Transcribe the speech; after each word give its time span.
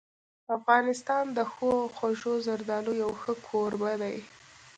افغانستان 0.57 1.25
د 1.37 1.39
ښو 1.51 1.69
او 1.81 1.89
خوږو 1.95 2.33
زردالو 2.47 2.91
یو 3.03 3.11
ښه 3.21 3.33
کوربه 3.47 3.91
دی. 4.01 4.17